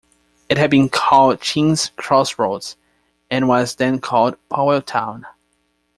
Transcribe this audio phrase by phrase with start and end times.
[0.49, 2.75] It had been called "Chinn's Crossroads",
[3.29, 5.27] and was then called Powell Town.